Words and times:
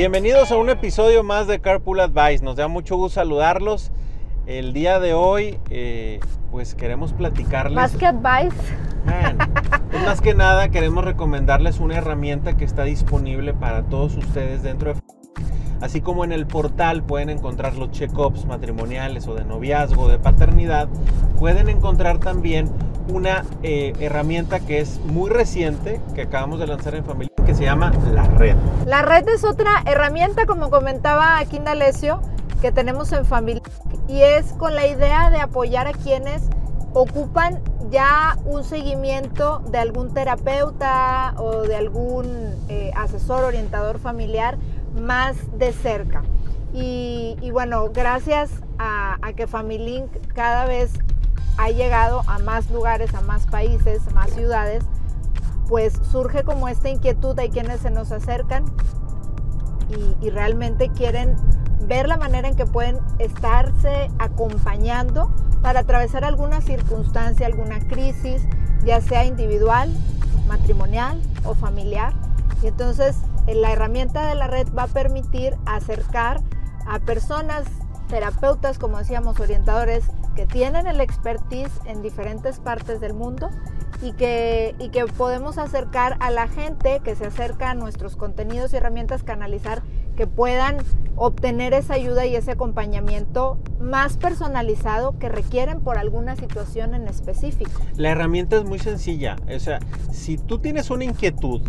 Bienvenidos 0.00 0.50
a 0.50 0.56
un 0.56 0.70
episodio 0.70 1.22
más 1.22 1.46
de 1.46 1.60
Carpool 1.60 2.00
Advice. 2.00 2.42
Nos 2.42 2.56
da 2.56 2.68
mucho 2.68 2.96
gusto 2.96 3.16
saludarlos. 3.16 3.92
El 4.46 4.72
día 4.72 4.98
de 4.98 5.12
hoy, 5.12 5.58
eh, 5.68 6.20
pues 6.50 6.74
queremos 6.74 7.12
platicarles. 7.12 7.74
Más 7.74 7.94
que 7.94 8.06
advice. 8.06 8.56
Bueno, 9.04 9.44
pues 9.90 10.02
más 10.02 10.22
que 10.22 10.32
nada 10.32 10.70
queremos 10.70 11.04
recomendarles 11.04 11.80
una 11.80 11.98
herramienta 11.98 12.56
que 12.56 12.64
está 12.64 12.84
disponible 12.84 13.52
para 13.52 13.82
todos 13.90 14.16
ustedes 14.16 14.62
dentro 14.62 14.94
de 14.94 15.00
Así 15.82 16.00
como 16.00 16.24
en 16.24 16.32
el 16.32 16.46
portal 16.46 17.02
pueden 17.02 17.28
encontrar 17.28 17.76
los 17.76 17.90
check-ups 17.90 18.46
matrimoniales 18.46 19.28
o 19.28 19.34
de 19.34 19.44
noviazgo, 19.44 20.08
de 20.08 20.18
paternidad, 20.18 20.88
pueden 21.38 21.68
encontrar 21.68 22.20
también 22.20 22.70
una 23.12 23.44
eh, 23.62 23.92
herramienta 24.00 24.60
que 24.60 24.80
es 24.80 24.98
muy 25.04 25.28
reciente, 25.28 26.00
que 26.14 26.22
acabamos 26.22 26.58
de 26.58 26.66
lanzar 26.66 26.94
en 26.94 27.04
familia, 27.04 27.29
se 27.60 27.66
llama 27.66 27.92
La 28.14 28.24
Red. 28.24 28.56
La 28.86 29.02
red 29.02 29.28
es 29.28 29.44
otra 29.44 29.82
herramienta, 29.84 30.46
como 30.46 30.70
comentaba 30.70 31.38
aquí 31.38 31.58
Indalecio, 31.58 32.22
que 32.62 32.72
tenemos 32.72 33.12
en 33.12 33.26
familia 33.26 33.62
y 34.08 34.22
es 34.22 34.54
con 34.54 34.74
la 34.74 34.86
idea 34.86 35.28
de 35.28 35.42
apoyar 35.42 35.86
a 35.86 35.92
quienes 35.92 36.42
ocupan 36.94 37.60
ya 37.90 38.38
un 38.46 38.64
seguimiento 38.64 39.58
de 39.70 39.76
algún 39.76 40.14
terapeuta 40.14 41.34
o 41.36 41.60
de 41.60 41.76
algún 41.76 42.26
eh, 42.70 42.92
asesor 42.96 43.44
orientador 43.44 43.98
familiar 43.98 44.56
más 44.98 45.36
de 45.58 45.74
cerca. 45.74 46.22
Y, 46.72 47.36
bueno, 47.52 47.90
gracias 47.92 48.50
a, 48.78 49.18
a 49.20 49.32
que 49.34 49.46
FamilyLink 49.46 50.32
cada 50.32 50.64
vez 50.64 50.92
ha 51.58 51.68
llegado 51.68 52.22
a 52.26 52.38
más 52.38 52.70
lugares, 52.70 53.14
a 53.14 53.20
más 53.20 53.46
países, 53.46 54.00
a 54.08 54.10
más 54.12 54.30
ciudades, 54.30 54.82
pues 55.70 55.94
surge 56.10 56.42
como 56.42 56.68
esta 56.68 56.88
inquietud. 56.88 57.38
Hay 57.38 57.48
quienes 57.48 57.80
se 57.80 57.90
nos 57.92 58.10
acercan 58.10 58.64
y, 59.88 60.26
y 60.26 60.30
realmente 60.30 60.90
quieren 60.90 61.36
ver 61.86 62.08
la 62.08 62.16
manera 62.16 62.48
en 62.48 62.56
que 62.56 62.66
pueden 62.66 62.98
estarse 63.20 64.10
acompañando 64.18 65.32
para 65.62 65.80
atravesar 65.80 66.24
alguna 66.24 66.60
circunstancia, 66.60 67.46
alguna 67.46 67.78
crisis, 67.86 68.42
ya 68.84 69.00
sea 69.00 69.24
individual, 69.24 69.94
matrimonial 70.48 71.22
o 71.44 71.54
familiar. 71.54 72.12
Y 72.62 72.66
entonces 72.66 73.16
la 73.46 73.72
herramienta 73.72 74.26
de 74.26 74.34
la 74.34 74.48
red 74.48 74.66
va 74.76 74.82
a 74.82 74.88
permitir 74.88 75.56
acercar 75.66 76.40
a 76.88 76.98
personas, 76.98 77.62
terapeutas, 78.08 78.76
como 78.78 78.98
decíamos, 78.98 79.38
orientadores, 79.38 80.04
que 80.34 80.46
tienen 80.46 80.86
el 80.86 81.00
expertise 81.00 81.72
en 81.84 82.02
diferentes 82.02 82.60
partes 82.60 83.00
del 83.00 83.14
mundo 83.14 83.50
y 84.02 84.12
que, 84.12 84.74
y 84.78 84.88
que 84.88 85.04
podemos 85.06 85.58
acercar 85.58 86.16
a 86.20 86.30
la 86.30 86.48
gente 86.48 87.00
que 87.04 87.14
se 87.14 87.26
acerca 87.26 87.70
a 87.70 87.74
nuestros 87.74 88.16
contenidos 88.16 88.72
y 88.72 88.76
herramientas, 88.76 89.22
canalizar, 89.22 89.82
que 90.16 90.26
puedan 90.26 90.78
obtener 91.16 91.74
esa 91.74 91.94
ayuda 91.94 92.26
y 92.26 92.34
ese 92.34 92.52
acompañamiento 92.52 93.58
más 93.80 94.16
personalizado 94.16 95.18
que 95.18 95.28
requieren 95.28 95.80
por 95.80 95.98
alguna 95.98 96.36
situación 96.36 96.94
en 96.94 97.08
específico. 97.08 97.80
La 97.96 98.10
herramienta 98.10 98.56
es 98.56 98.64
muy 98.64 98.78
sencilla, 98.78 99.36
o 99.54 99.58
sea, 99.58 99.80
si 100.10 100.38
tú 100.38 100.58
tienes 100.58 100.90
una 100.90 101.04
inquietud, 101.04 101.60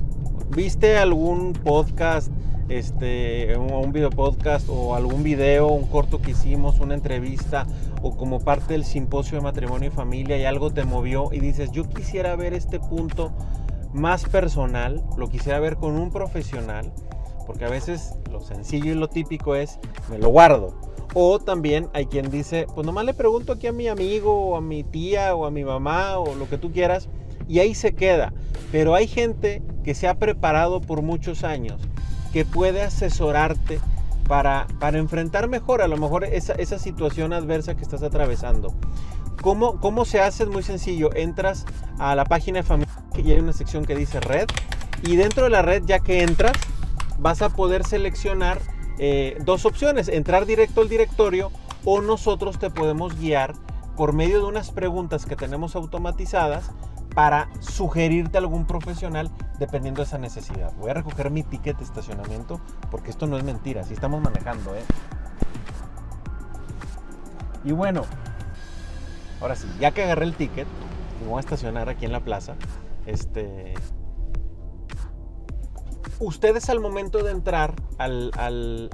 viste 0.50 0.98
algún 0.98 1.54
podcast, 1.54 2.32
este, 2.78 3.58
un 3.58 3.92
video 3.92 4.10
podcast 4.10 4.68
o 4.70 4.96
algún 4.96 5.24
video, 5.24 5.68
un 5.68 5.86
corto 5.88 6.22
que 6.22 6.32
hicimos, 6.32 6.80
una 6.80 6.94
entrevista 6.94 7.68
o 8.02 8.16
como 8.16 8.40
parte 8.40 8.74
del 8.74 8.86
simposio 8.86 9.38
de 9.38 9.44
matrimonio 9.44 9.90
y 9.90 9.92
familia 9.92 10.38
y 10.38 10.46
algo 10.46 10.72
te 10.72 10.86
movió 10.86 11.30
y 11.34 11.40
dices, 11.40 11.72
yo 11.72 11.88
quisiera 11.90 12.36
ver 12.36 12.54
este 12.54 12.80
punto 12.80 13.32
más 13.94 14.24
personal, 14.24 15.04
lo 15.18 15.28
quisiera 15.28 15.60
ver 15.60 15.76
con 15.76 15.98
un 15.98 16.12
profesional, 16.12 16.92
porque 17.46 17.66
a 17.66 17.70
veces 17.70 18.16
lo 18.32 18.40
sencillo 18.40 18.92
y 18.92 18.96
lo 18.96 19.10
típico 19.10 19.56
es, 19.56 19.80
me 20.10 20.18
lo 20.18 20.30
guardo. 20.30 20.74
O 21.14 21.40
también 21.40 21.90
hay 21.94 22.06
quien 22.06 22.32
dice, 22.32 22.68
pues 22.74 22.88
nomás 22.88 23.04
le 23.04 23.14
pregunto 23.14 23.52
aquí 23.52 23.68
a 23.68 23.74
mi 23.74 23.90
amigo 23.90 24.34
o 24.34 24.56
a 24.56 24.62
mi 24.62 24.84
tía 24.84 25.36
o 25.36 25.46
a 25.46 25.52
mi 25.52 25.66
mamá 25.66 26.20
o 26.20 26.36
lo 26.36 26.48
que 26.48 26.58
tú 26.58 26.72
quieras 26.72 27.10
y 27.50 27.60
ahí 27.60 27.76
se 27.76 27.94
queda. 27.94 28.34
Pero 28.72 28.96
hay 28.96 29.08
gente 29.08 29.62
que 29.84 29.94
se 29.94 30.08
ha 30.08 30.18
preparado 30.18 30.80
por 30.80 31.02
muchos 31.02 31.44
años, 31.44 31.82
que 32.32 32.46
puede 32.46 32.82
asesorarte 32.82 33.80
para, 34.28 34.68
para 34.80 34.98
enfrentar 34.98 35.50
mejor 35.50 35.82
a 35.82 35.88
lo 35.88 35.98
mejor 35.98 36.24
esa, 36.24 36.54
esa 36.54 36.80
situación 36.80 37.34
adversa 37.34 37.76
que 37.76 37.82
estás 37.82 38.04
atravesando. 38.04 38.74
¿Cómo, 39.42 39.80
¿Cómo 39.80 40.06
se 40.06 40.22
hace? 40.22 40.44
Es 40.44 40.50
muy 40.50 40.64
sencillo. 40.64 41.10
Entras 41.16 41.66
a 42.00 42.16
la 42.16 42.26
página 42.26 42.60
de 42.60 42.64
familia 42.64 42.94
y 43.18 43.32
hay 43.32 43.40
una 43.40 43.54
sección 43.54 43.86
que 43.86 43.96
dice 43.96 44.20
red. 44.20 44.48
Y 45.04 45.16
dentro 45.16 45.46
de 45.46 45.50
la 45.50 45.62
red, 45.64 45.84
ya 45.86 46.00
que 46.00 46.22
entras, 46.22 46.54
vas 47.18 47.42
a 47.42 47.50
poder 47.50 47.84
seleccionar 47.84 48.60
eh, 49.00 49.38
dos 49.44 49.66
opciones. 49.66 50.08
Entrar 50.08 50.46
directo 50.46 50.82
al 50.82 50.90
directorio 50.90 51.52
o 51.86 52.02
nosotros 52.02 52.60
te 52.60 52.70
podemos 52.70 53.18
guiar 53.20 53.54
por 53.98 54.14
medio 54.14 54.40
de 54.40 54.46
unas 54.46 54.72
preguntas 54.72 55.26
que 55.26 55.36
tenemos 55.36 55.76
automatizadas 55.76 56.72
para 57.14 57.50
sugerirte 57.60 58.38
algún 58.38 58.66
profesional 58.66 59.30
dependiendo 59.60 60.02
de 60.02 60.08
esa 60.08 60.18
necesidad. 60.18 60.74
Voy 60.78 60.92
a 60.92 60.94
recoger 60.94 61.30
mi 61.30 61.44
ticket 61.44 61.78
de 61.78 61.84
estacionamiento 61.84 62.60
porque 62.90 63.10
esto 63.12 63.28
no 63.28 63.38
es 63.38 63.44
mentira, 63.44 63.84
si 63.84 63.94
estamos 63.94 64.22
manejando, 64.22 64.76
¿eh? 64.76 64.84
Y 67.64 67.74
bueno, 67.74 68.04
ahora 69.40 69.56
sí, 69.56 69.68
ya 69.80 69.92
que 69.92 70.04
agarré 70.04 70.26
el 70.26 70.36
ticket, 70.36 70.68
me 71.22 71.28
voy 71.28 71.38
a 71.38 71.42
estacionar 71.42 71.90
aquí 71.90 72.06
en 72.06 72.12
la 72.12 72.22
plaza, 72.22 72.56
este... 73.06 73.74
Ustedes 76.20 76.70
al 76.70 76.80
momento 76.80 77.24
de 77.24 77.32
entrar 77.32 77.74
al, 77.98 78.32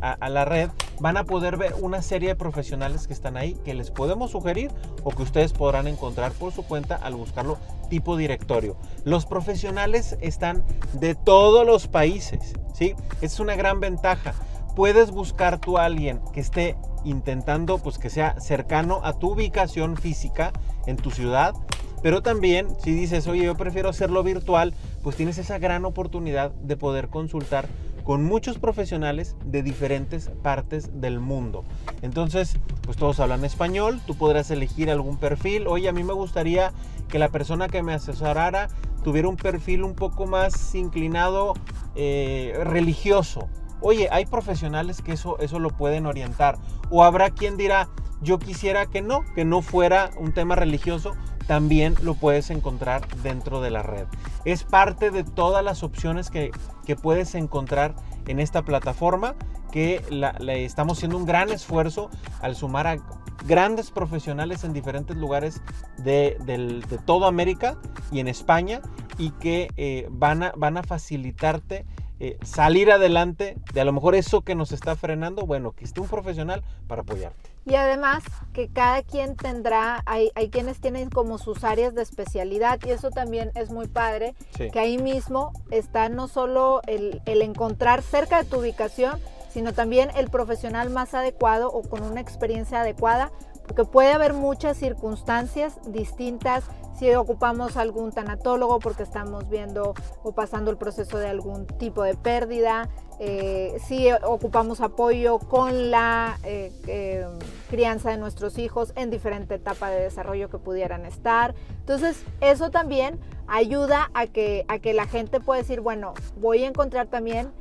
a, 0.01 0.11
a 0.11 0.29
la 0.29 0.45
red 0.45 0.69
van 1.01 1.17
a 1.17 1.25
poder 1.25 1.57
ver 1.57 1.75
una 1.81 2.01
serie 2.01 2.29
de 2.29 2.35
profesionales 2.35 3.05
que 3.05 3.11
están 3.11 3.35
ahí 3.35 3.55
que 3.65 3.73
les 3.73 3.91
podemos 3.91 4.31
sugerir 4.31 4.71
o 5.03 5.11
que 5.11 5.23
ustedes 5.23 5.51
podrán 5.51 5.87
encontrar 5.87 6.31
por 6.31 6.53
su 6.53 6.63
cuenta 6.63 6.95
al 6.95 7.15
buscarlo 7.15 7.57
tipo 7.87 8.17
directorio. 8.17 8.77
Los 9.03 9.25
profesionales 9.25 10.17
están 10.21 10.63
de 10.93 11.15
todos 11.15 11.65
los 11.65 11.87
países, 11.87 12.53
¿sí? 12.73 12.95
Es 13.21 13.39
una 13.39 13.55
gran 13.55 13.79
ventaja. 13.79 14.33
Puedes 14.75 15.11
buscar 15.11 15.59
tú 15.59 15.77
a 15.77 15.85
alguien 15.85 16.21
que 16.33 16.39
esté 16.39 16.75
intentando 17.03 17.77
pues 17.79 17.97
que 17.97 18.09
sea 18.09 18.39
cercano 18.39 19.01
a 19.03 19.13
tu 19.13 19.31
ubicación 19.31 19.97
física 19.97 20.51
en 20.85 20.97
tu 20.97 21.09
ciudad, 21.09 21.55
pero 22.03 22.21
también 22.21 22.67
si 22.83 22.91
dices, 22.91 23.27
"Oye, 23.27 23.45
yo 23.45 23.55
prefiero 23.55 23.89
hacerlo 23.89 24.23
virtual", 24.23 24.73
pues 25.01 25.15
tienes 25.15 25.37
esa 25.37 25.57
gran 25.57 25.85
oportunidad 25.85 26.51
de 26.51 26.77
poder 26.77 27.07
consultar 27.07 27.67
con 28.07 28.23
muchos 28.23 28.57
profesionales 28.57 29.35
de 29.43 29.61
diferentes 29.61 30.31
partes 30.41 31.01
del 31.01 31.19
mundo. 31.19 31.65
Entonces, 32.01 32.57
pues 32.83 32.95
todos 32.95 33.19
hablan 33.19 33.43
español, 33.43 33.99
tú 34.07 34.15
podrás 34.15 34.49
elegir 34.49 34.89
algún 34.89 35.17
perfil. 35.17 35.67
Oye, 35.67 35.89
a 35.89 35.91
mí 35.91 36.05
me 36.05 36.13
gustaría 36.13 36.71
que 37.09 37.19
la 37.19 37.27
persona 37.27 37.67
que 37.67 37.83
me 37.83 37.93
asesorara 37.93 38.69
tuviera 39.03 39.27
un 39.27 39.35
perfil 39.35 39.83
un 39.83 39.93
poco 39.93 40.25
más 40.25 40.73
inclinado 40.73 41.53
eh, 41.95 42.57
religioso. 42.63 43.49
Oye, 43.81 44.07
hay 44.09 44.25
profesionales 44.25 45.01
que 45.01 45.11
eso, 45.11 45.37
eso 45.39 45.59
lo 45.59 45.71
pueden 45.71 46.05
orientar. 46.05 46.59
O 46.89 47.03
habrá 47.03 47.31
quien 47.31 47.57
dirá, 47.57 47.89
yo 48.21 48.39
quisiera 48.39 48.85
que 48.85 49.01
no, 49.01 49.25
que 49.35 49.43
no 49.43 49.61
fuera 49.61 50.11
un 50.17 50.31
tema 50.31 50.55
religioso, 50.55 51.11
también 51.47 51.95
lo 52.03 52.13
puedes 52.13 52.49
encontrar 52.49 53.07
dentro 53.23 53.61
de 53.61 53.71
la 53.71 53.81
red. 53.81 54.05
Es 54.45 54.63
parte 54.63 55.11
de 55.11 55.23
todas 55.23 55.63
las 55.63 55.81
opciones 55.81 56.29
que, 56.29 56.51
que 56.85 56.95
puedes 56.95 57.35
encontrar 57.35 57.95
en 58.27 58.39
esta 58.39 58.61
plataforma 58.63 59.35
que 59.71 60.01
estamos 60.47 60.97
haciendo 60.97 61.17
un 61.17 61.25
gran 61.25 61.49
esfuerzo 61.49 62.09
al 62.41 62.55
sumar 62.55 62.87
a 62.87 62.97
grandes 63.45 63.91
profesionales 63.91 64.63
en 64.63 64.73
diferentes 64.73 65.15
lugares 65.15 65.61
de, 65.97 66.37
de, 66.45 66.81
de 66.87 66.97
toda 66.97 67.27
América 67.27 67.77
y 68.11 68.19
en 68.19 68.27
España 68.27 68.81
y 69.17 69.31
que 69.31 69.69
eh, 69.77 70.07
van, 70.11 70.43
a, 70.43 70.53
van 70.57 70.77
a 70.77 70.83
facilitarte 70.83 71.85
eh, 72.19 72.37
salir 72.43 72.91
adelante 72.91 73.57
de 73.73 73.81
a 73.81 73.85
lo 73.85 73.93
mejor 73.93 74.15
eso 74.15 74.41
que 74.41 74.55
nos 74.55 74.71
está 74.71 74.95
frenando, 74.95 75.45
bueno, 75.45 75.71
que 75.71 75.85
esté 75.85 76.01
un 76.01 76.07
profesional 76.07 76.63
para 76.87 77.01
apoyarte. 77.03 77.51
Y 77.65 77.75
además 77.75 78.23
que 78.53 78.69
cada 78.69 79.03
quien 79.03 79.35
tendrá, 79.35 80.01
hay, 80.05 80.31
hay 80.35 80.49
quienes 80.49 80.79
tienen 80.79 81.09
como 81.09 81.37
sus 81.37 81.63
áreas 81.63 81.93
de 81.95 82.01
especialidad 82.01 82.79
y 82.85 82.91
eso 82.91 83.11
también 83.11 83.51
es 83.55 83.69
muy 83.69 83.87
padre, 83.87 84.35
Sí. 84.57 84.71
que 84.71 84.79
ahí 84.79 84.97
mismo 84.97 85.51
está 85.69 86.07
no 86.09 86.27
solo 86.27 86.81
el, 86.87 87.21
el 87.25 87.41
encontrar 87.41 88.01
cerca 88.01 88.41
de 88.41 88.49
tu 88.49 88.59
ubicación, 88.59 89.19
sino 89.51 89.73
también 89.73 90.09
el 90.15 90.29
profesional 90.29 90.89
más 90.89 91.13
adecuado 91.13 91.69
o 91.69 91.81
con 91.81 92.03
una 92.03 92.21
experiencia 92.21 92.81
adecuada, 92.81 93.31
porque 93.67 93.85
puede 93.85 94.13
haber 94.13 94.33
muchas 94.33 94.77
circunstancias 94.77 95.79
distintas 95.85 96.63
si 96.97 97.13
ocupamos 97.13 97.77
algún 97.77 98.11
tanatólogo 98.11 98.79
porque 98.79 99.03
estamos 99.03 99.47
viendo 99.49 99.93
o 100.23 100.31
pasando 100.31 100.71
el 100.71 100.77
proceso 100.77 101.19
de 101.19 101.27
algún 101.27 101.67
tipo 101.67 102.01
de 102.01 102.15
pérdida, 102.15 102.89
eh, 103.19 103.77
si 103.87 104.11
ocupamos 104.23 104.81
apoyo 104.81 105.37
con 105.37 105.91
la 105.91 106.39
eh, 106.43 106.71
eh, 106.87 107.27
crianza 107.69 108.09
de 108.09 108.17
nuestros 108.17 108.57
hijos 108.57 108.93
en 108.95 109.11
diferente 109.11 109.55
etapa 109.55 109.89
de 109.89 110.01
desarrollo 110.01 110.49
que 110.49 110.57
pudieran 110.57 111.05
estar. 111.05 111.53
Entonces, 111.79 112.23
eso 112.41 112.71
también 112.71 113.19
ayuda 113.47 114.09
a 114.15 114.25
que, 114.25 114.65
a 114.67 114.79
que 114.79 114.93
la 114.93 115.05
gente 115.05 115.39
pueda 115.39 115.61
decir, 115.61 115.81
bueno, 115.81 116.15
voy 116.39 116.63
a 116.63 116.67
encontrar 116.67 117.07
también 117.07 117.51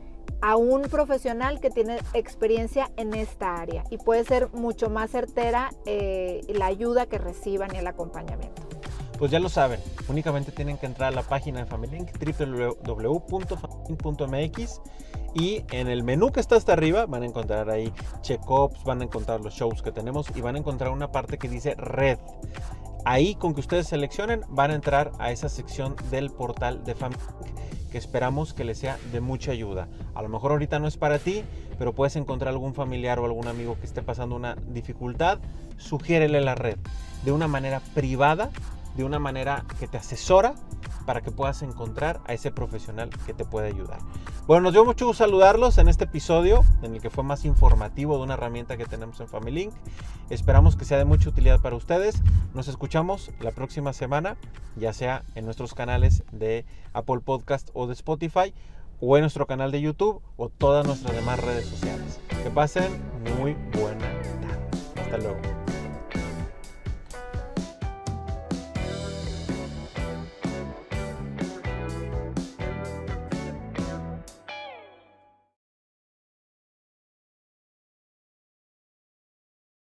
a 0.40 0.56
un 0.56 0.82
profesional 0.82 1.60
que 1.60 1.70
tiene 1.70 1.98
experiencia 2.12 2.90
en 2.96 3.14
esta 3.14 3.56
área 3.56 3.84
y 3.90 3.98
puede 3.98 4.24
ser 4.24 4.48
mucho 4.52 4.90
más 4.90 5.10
certera 5.10 5.70
eh, 5.84 6.40
la 6.48 6.66
ayuda 6.66 7.06
que 7.06 7.18
reciban 7.18 7.74
y 7.74 7.78
el 7.78 7.86
acompañamiento. 7.86 8.62
Pues 9.18 9.30
ya 9.30 9.40
lo 9.40 9.48
saben, 9.48 9.80
únicamente 10.08 10.52
tienen 10.52 10.76
que 10.76 10.84
entrar 10.84 11.10
a 11.12 11.16
la 11.16 11.22
página 11.22 11.60
de 11.60 11.66
Familylink 11.66 12.10
www.familylink.mx 12.86 14.80
y 15.34 15.64
en 15.70 15.88
el 15.88 16.02
menú 16.02 16.32
que 16.32 16.40
está 16.40 16.56
hasta 16.56 16.74
arriba 16.74 17.06
van 17.06 17.22
a 17.22 17.26
encontrar 17.26 17.70
ahí 17.70 17.90
check-ups, 18.20 18.84
van 18.84 19.00
a 19.00 19.04
encontrar 19.04 19.40
los 19.40 19.54
shows 19.54 19.80
que 19.80 19.90
tenemos 19.90 20.26
y 20.34 20.42
van 20.42 20.56
a 20.56 20.58
encontrar 20.58 20.90
una 20.90 21.12
parte 21.12 21.38
que 21.38 21.48
dice 21.48 21.74
red. 21.76 22.18
Ahí 23.06 23.36
con 23.36 23.54
que 23.54 23.60
ustedes 23.60 23.86
seleccionen 23.86 24.42
van 24.48 24.70
a 24.70 24.74
entrar 24.74 25.12
a 25.18 25.30
esa 25.30 25.48
sección 25.48 25.96
del 26.10 26.30
portal 26.30 26.84
de 26.84 26.94
Familylink 26.94 27.56
que 27.96 28.00
esperamos 28.00 28.52
que 28.52 28.62
les 28.62 28.76
sea 28.76 28.98
de 29.10 29.22
mucha 29.22 29.52
ayuda. 29.52 29.88
A 30.14 30.20
lo 30.20 30.28
mejor 30.28 30.50
ahorita 30.50 30.78
no 30.78 30.86
es 30.86 30.98
para 30.98 31.18
ti, 31.18 31.42
pero 31.78 31.94
puedes 31.94 32.14
encontrar 32.16 32.52
algún 32.52 32.74
familiar 32.74 33.18
o 33.18 33.24
algún 33.24 33.48
amigo 33.48 33.78
que 33.80 33.86
esté 33.86 34.02
pasando 34.02 34.36
una 34.36 34.54
dificultad, 34.68 35.38
sugiérele 35.78 36.42
la 36.42 36.54
red 36.54 36.76
de 37.24 37.32
una 37.32 37.48
manera 37.48 37.80
privada, 37.94 38.50
de 38.98 39.04
una 39.04 39.18
manera 39.18 39.64
que 39.80 39.88
te 39.88 39.96
asesora 39.96 40.56
para 41.06 41.22
que 41.22 41.30
puedas 41.30 41.62
encontrar 41.62 42.20
a 42.26 42.34
ese 42.34 42.50
profesional 42.50 43.10
que 43.24 43.32
te 43.32 43.44
puede 43.44 43.68
ayudar. 43.68 43.98
Bueno, 44.46 44.64
nos 44.64 44.72
dio 44.72 44.84
mucho 44.84 45.06
gusto 45.06 45.24
saludarlos 45.24 45.78
en 45.78 45.88
este 45.88 46.04
episodio 46.04 46.62
en 46.82 46.94
el 46.94 47.00
que 47.00 47.10
fue 47.10 47.24
más 47.24 47.44
informativo 47.44 48.16
de 48.16 48.24
una 48.24 48.34
herramienta 48.34 48.76
que 48.76 48.84
tenemos 48.84 49.20
en 49.20 49.28
FamilyLink. 49.28 49.72
Esperamos 50.30 50.76
que 50.76 50.84
sea 50.84 50.98
de 50.98 51.04
mucha 51.04 51.28
utilidad 51.28 51.60
para 51.60 51.76
ustedes. 51.76 52.22
Nos 52.52 52.68
escuchamos 52.68 53.30
la 53.40 53.52
próxima 53.52 53.92
semana, 53.92 54.36
ya 54.76 54.92
sea 54.92 55.24
en 55.34 55.44
nuestros 55.44 55.74
canales 55.74 56.24
de 56.32 56.66
Apple 56.92 57.20
Podcast 57.24 57.70
o 57.72 57.86
de 57.86 57.94
Spotify 57.94 58.52
o 59.00 59.16
en 59.16 59.22
nuestro 59.22 59.46
canal 59.46 59.70
de 59.70 59.80
YouTube 59.80 60.22
o 60.36 60.48
todas 60.48 60.86
nuestras 60.86 61.14
demás 61.14 61.40
redes 61.40 61.66
sociales. 61.66 62.20
Que 62.42 62.50
pasen 62.50 63.00
muy 63.38 63.54
buena 63.72 64.00
tarde. 64.00 65.00
Hasta 65.00 65.18
luego. 65.18 65.55